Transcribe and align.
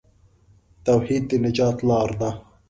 توحید 0.85 1.23
د 1.29 1.31
نجات 1.45 1.77
لار 1.89 2.09
ده. 2.19 2.29